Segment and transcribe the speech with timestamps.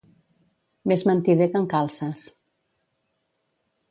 [0.91, 2.23] Més mentider que en Calces.